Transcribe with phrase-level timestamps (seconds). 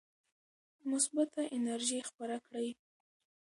[0.91, 2.69] مثبته انرژي خپره کړئ.